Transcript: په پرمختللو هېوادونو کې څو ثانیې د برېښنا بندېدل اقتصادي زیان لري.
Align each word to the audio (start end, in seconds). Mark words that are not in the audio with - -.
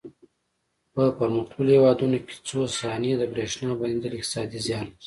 په 0.93 1.03
پرمختللو 1.17 1.71
هېوادونو 1.77 2.17
کې 2.27 2.33
څو 2.47 2.59
ثانیې 2.79 3.13
د 3.17 3.23
برېښنا 3.33 3.71
بندېدل 3.79 4.13
اقتصادي 4.15 4.59
زیان 4.67 4.85
لري. 4.87 4.95